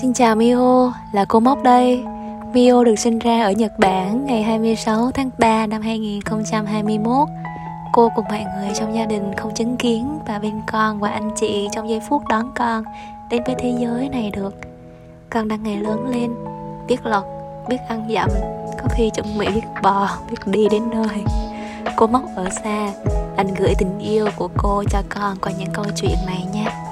[0.00, 2.04] Xin chào Mio, là cô Mốc đây.
[2.52, 7.28] Mio được sinh ra ở Nhật Bản ngày 26 tháng 3 năm 2021.
[7.92, 11.30] Cô cùng mọi người trong gia đình không chứng kiến và bên con và anh
[11.36, 12.84] chị trong giây phút đón con
[13.30, 14.54] đến với thế giới này được.
[15.30, 16.30] Con đang ngày lớn lên,
[16.88, 17.24] biết lật,
[17.68, 18.28] biết ăn dặm,
[18.82, 21.24] có khi chuẩn bị biết bò, biết đi đến nơi.
[21.96, 22.92] Cô Mốc ở xa,
[23.36, 26.85] anh gửi tình yêu của cô cho con qua những câu chuyện này nha.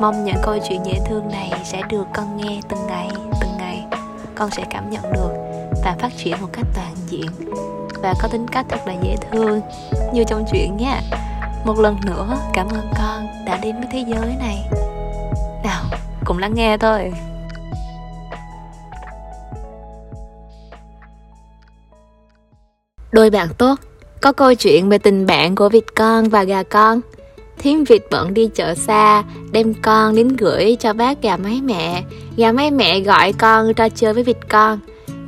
[0.00, 3.08] Mong những câu chuyện dễ thương này sẽ được con nghe từng ngày,
[3.40, 3.86] từng ngày.
[4.34, 5.30] Con sẽ cảm nhận được
[5.84, 7.26] và phát triển một cách toàn diện.
[8.02, 9.60] Và có tính cách thật là dễ thương.
[10.12, 11.00] Như trong chuyện nha
[11.64, 14.68] Một lần nữa cảm ơn con đã đến với thế giới này.
[15.64, 15.84] Nào,
[16.24, 17.12] cùng lắng nghe thôi.
[23.12, 23.74] Đôi bạn tốt
[24.22, 27.00] Có câu chuyện về tình bạn của vịt con và gà con.
[27.62, 32.02] Thím vịt bận đi chợ xa, đem con đến gửi cho bác gà mái mẹ.
[32.36, 34.78] Gà mái mẹ gọi con ra chơi với vịt con.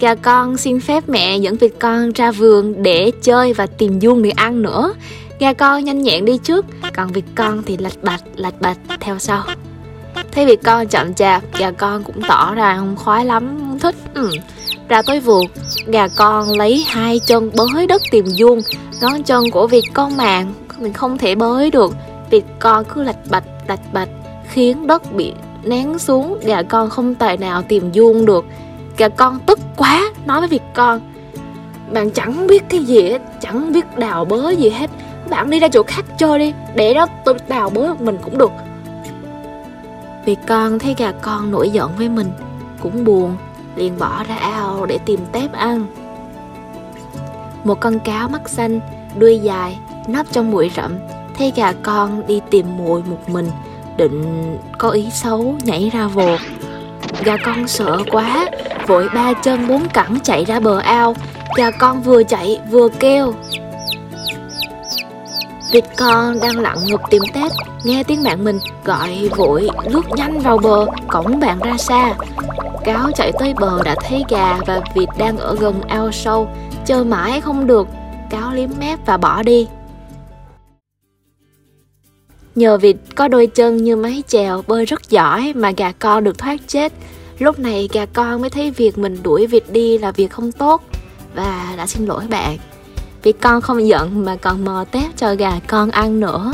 [0.00, 4.22] Gà con xin phép mẹ dẫn vịt con ra vườn để chơi và tìm vuông
[4.22, 4.94] để ăn nữa.
[5.38, 6.66] Gà con nhanh nhẹn đi trước,
[6.96, 9.42] còn vịt con thì lạch bạch, lạch bạch theo sau.
[10.32, 13.94] Thấy vịt con chậm chạp, gà con cũng tỏ ra không khoái lắm, không thích.
[14.14, 14.30] Ừ.
[14.88, 15.46] Ra tới vườn,
[15.86, 18.60] gà con lấy hai chân bới đất tìm vuông,
[19.00, 21.92] ngón chân của vịt con màng, mình không thể bới được
[22.32, 24.08] vịt con cứ lạch bạch lạch bạch,
[24.48, 28.44] khiến đất bị nén xuống gà con không tài nào tìm vuông được.
[28.96, 31.00] Gà con tức quá nói với vịt con,
[31.92, 34.90] bạn chẳng biết cái gì hết, chẳng biết đào bới gì hết.
[35.30, 38.38] Bạn đi ra chỗ khác chơi đi, để đó tôi đào bới một mình cũng
[38.38, 38.50] được.
[40.26, 42.30] Vịt con thấy gà con nổi giận với mình,
[42.80, 43.36] cũng buồn,
[43.76, 45.86] liền bỏ ra ao để tìm tép ăn.
[47.64, 48.80] Một con cáo mắt xanh,
[49.18, 50.98] đuôi dài nấp trong bụi rậm
[51.38, 53.50] thấy gà con đi tìm muội một mình,
[53.96, 56.36] định có ý xấu nhảy ra vồ.
[57.24, 58.48] Gà con sợ quá,
[58.86, 61.14] vội ba chân bốn cẳng chạy ra bờ ao.
[61.56, 63.34] Gà con vừa chạy vừa kêu.
[65.72, 67.52] Vịt con đang lặng ngục tìm tép
[67.84, 72.14] nghe tiếng bạn mình gọi vội lướt nhanh vào bờ cổng bạn ra xa.
[72.84, 76.48] Cáo chạy tới bờ đã thấy gà và vịt đang ở gần ao sâu,
[76.86, 77.88] chờ mãi không được.
[78.30, 79.68] Cáo liếm mép và bỏ đi.
[82.54, 86.38] Nhờ vịt có đôi chân như máy chèo bơi rất giỏi mà gà con được
[86.38, 86.92] thoát chết.
[87.38, 90.82] Lúc này gà con mới thấy việc mình đuổi vịt đi là việc không tốt
[91.34, 92.58] và đã xin lỗi bạn.
[93.22, 96.52] Vịt con không giận mà còn mò tép cho gà con ăn nữa.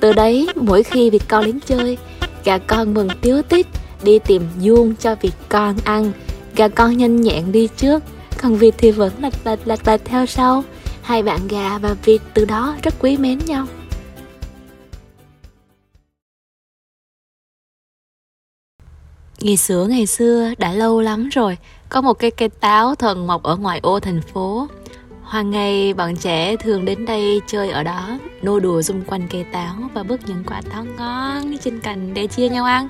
[0.00, 1.98] Từ đấy, mỗi khi vịt con đến chơi,
[2.44, 3.66] gà con mừng tiếu tít
[4.02, 6.12] đi tìm vuông cho vịt con ăn.
[6.56, 8.02] Gà con nhanh nhẹn đi trước,
[8.42, 10.64] còn vịt thì vẫn lạch lạch lạch lạch theo sau.
[11.02, 13.66] Hai bạn gà và vịt từ đó rất quý mến nhau.
[19.40, 21.58] Ngày xưa ngày xưa đã lâu lắm rồi,
[21.88, 24.68] Có một cây cây táo thần mọc ở ngoài ô thành phố.
[25.22, 29.44] Hoàng ngày bọn trẻ thường đến đây chơi ở đó, Nô đùa xung quanh cây
[29.52, 32.88] táo Và bứt những quả táo ngon trên cành để chia nhau ăn.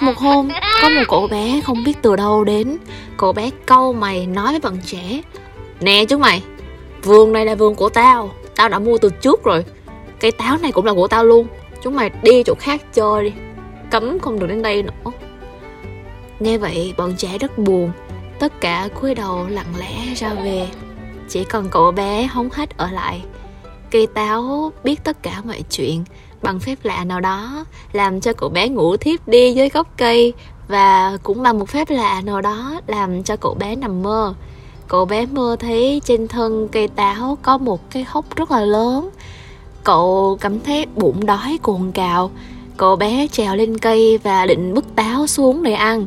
[0.00, 0.48] Một hôm,
[0.82, 2.78] có một cậu bé không biết từ đâu đến.
[3.16, 5.22] Cậu bé câu mày nói với bọn trẻ,
[5.80, 6.42] Nè chúng mày,
[7.02, 9.64] Vườn này là vườn của tao Tao đã mua từ trước rồi.
[10.20, 11.46] Cây táo này cũng là của tao luôn.
[11.82, 13.32] Chúng mày đi chỗ khác chơi đi
[13.90, 15.10] cấm không được đến đây nữa.
[16.40, 17.90] Nghe vậy, bọn trẻ rất buồn.
[18.38, 20.68] Tất cả cúi đầu lặng lẽ ra về.
[21.28, 23.22] Chỉ còn cậu bé hống hách ở lại.
[23.90, 26.04] Cây táo biết tất cả mọi chuyện,
[26.42, 30.32] bằng phép lạ nào đó, làm cho cậu bé ngủ thiếp đi dưới gốc cây,
[30.68, 34.34] và cũng bằng một phép lạ nào đó làm cho cậu bé nằm mơ.
[34.88, 39.10] Cậu bé mơ thấy trên thân cây táo có một cái hốc rất là lớn.
[39.84, 42.30] Cậu cảm thấy bụng đói cồn cào
[42.78, 46.06] Cậu bé trèo lên cây và định bứt táo xuống để ăn.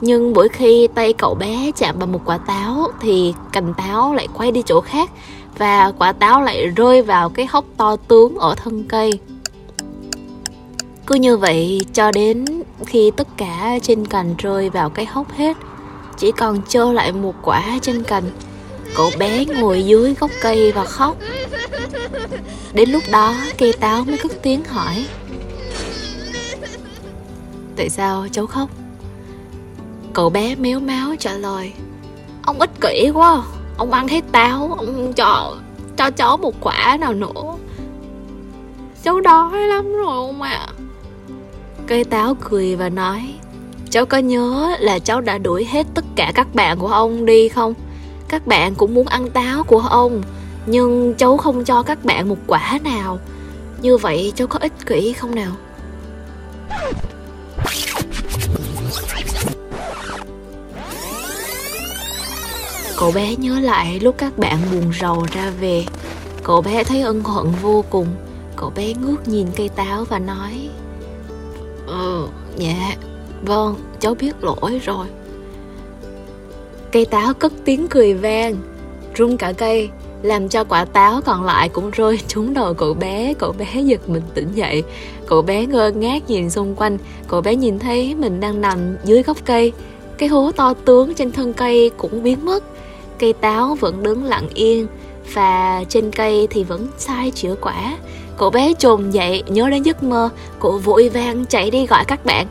[0.00, 4.28] Nhưng mỗi khi tay cậu bé chạm vào một quả táo Thì cành táo lại
[4.34, 5.10] quay đi chỗ khác
[5.58, 9.18] Và quả táo lại rơi vào cái hốc to tướng ở thân cây.
[11.06, 12.44] Cứ như vậy cho đến
[12.86, 15.56] khi tất cả trên cành rơi vào cái hốc hết,
[16.16, 18.24] Chỉ còn trơ lại một quả trên cành.
[18.96, 21.16] Cậu bé ngồi dưới gốc cây và khóc.
[22.72, 25.06] Đến lúc đó, cây táo mới cất tiếng hỏi.
[27.76, 28.70] Tại sao cháu khóc
[30.12, 31.72] Cậu bé méo máu trả lời,
[32.42, 33.42] Ông ích kỷ quá,
[33.76, 35.56] Ông ăn hết táo, Ông cho
[35.96, 37.56] cho cháu một quả nào nữa
[39.02, 40.68] Cháu đói lắm rồi ông ạ à.
[41.86, 43.34] Cây táo cười và nói,
[43.90, 47.48] Cháu có nhớ là cháu đã đuổi hết tất cả các bạn của ông đi
[47.48, 47.74] không?
[48.28, 50.22] Các bạn cũng muốn ăn táo của ông,
[50.66, 53.18] Nhưng cháu không cho các bạn một quả nào
[53.82, 55.52] Như vậy cháu có ích kỷ không nào?
[62.98, 65.84] Cậu bé nhớ lại lúc các bạn buồn rầu ra về.
[66.42, 68.06] Cậu bé thấy ân hận vô cùng.
[68.56, 70.68] Cậu bé ngước nhìn cây táo và nói
[71.86, 72.26] Ừ,
[72.56, 72.94] dạ,
[73.42, 75.06] vâng, cháu biết lỗi rồi.
[76.92, 78.56] Cây táo cất tiếng cười vang.
[79.18, 79.88] Rung cả cây
[80.22, 83.34] Làm cho quả táo còn lại cũng rơi trúng đầu cậu bé.
[83.38, 84.82] Cậu bé giật mình tỉnh dậy.
[85.26, 86.98] Cậu bé ngơ ngác nhìn xung quanh.
[87.28, 89.72] Cậu bé nhìn thấy mình đang nằm dưới gốc cây.
[90.18, 92.64] Cái hố to tướng trên thân cây cũng biến mất.
[93.18, 94.86] Cây táo vẫn đứng lặng yên
[95.34, 97.96] Và trên cây thì vẫn sai chữa quả.
[98.36, 100.28] Cậu bé trồm dậy nhớ đến giấc mơ,
[100.60, 102.46] Cậu vội vàng chạy đi gọi các bạn.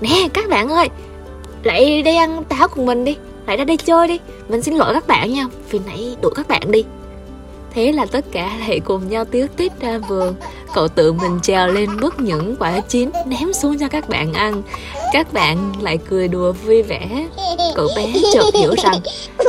[0.00, 0.88] Nè, các bạn ơi,
[1.62, 3.16] Lại đi ăn táo cùng mình đi,
[3.46, 6.48] Lại ra đây chơi đi, Mình xin lỗi các bạn nha, Vì nãy đuổi các
[6.48, 6.84] bạn đi.
[7.76, 10.34] Thế là tất cả lại cùng nhau tiếu tít ra vườn.
[10.74, 14.62] Cậu tự mình trèo lên bứt những quả chín Ném xuống cho các bạn ăn.
[15.12, 17.28] Các bạn lại cười đùa vui vẻ.
[17.74, 19.00] Cậu bé chợt hiểu rằng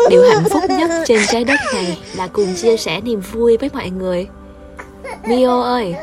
[0.10, 3.70] Điều hạnh phúc nhất trên trái đất này Là cùng chia sẻ niềm vui với
[3.74, 4.28] mọi người.
[5.28, 5.96] Mio ơi,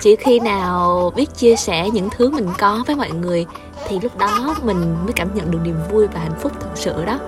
[0.00, 3.46] Chỉ khi nào biết chia sẻ những thứ mình có với mọi người,
[3.88, 7.04] Thì lúc đó mình mới cảm nhận được niềm vui và hạnh phúc thật sự
[7.04, 7.18] đó.